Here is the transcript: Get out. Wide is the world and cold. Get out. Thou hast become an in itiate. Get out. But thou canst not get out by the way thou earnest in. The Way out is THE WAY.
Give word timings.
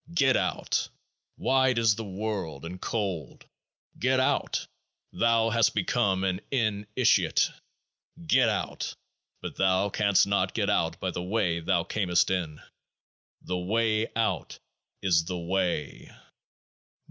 Get 0.15 0.35
out. 0.35 0.89
Wide 1.37 1.77
is 1.77 1.93
the 1.93 2.03
world 2.03 2.65
and 2.65 2.81
cold. 2.81 3.45
Get 3.99 4.19
out. 4.19 4.65
Thou 5.13 5.51
hast 5.51 5.75
become 5.75 6.23
an 6.23 6.41
in 6.49 6.87
itiate. 6.97 7.51
Get 8.25 8.49
out. 8.49 8.95
But 9.43 9.57
thou 9.57 9.89
canst 9.91 10.25
not 10.25 10.55
get 10.55 10.71
out 10.71 10.99
by 10.99 11.11
the 11.11 11.21
way 11.21 11.59
thou 11.59 11.85
earnest 11.95 12.31
in. 12.31 12.59
The 13.43 13.59
Way 13.59 14.07
out 14.15 14.57
is 15.03 15.25
THE 15.25 15.37
WAY. 15.37 16.11